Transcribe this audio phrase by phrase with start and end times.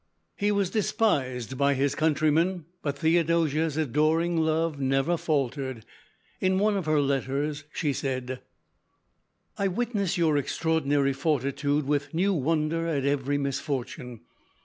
[0.35, 5.85] He was despised by his countrymen, but Theodosia's adoring love never faltered.
[6.39, 8.39] In one of her letters she said:
[9.59, 14.21] "I witness your extraordinary fortitude with new wonder at every misfortune.